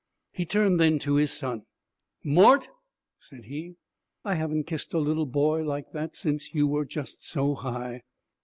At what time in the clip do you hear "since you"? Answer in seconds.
6.15-6.65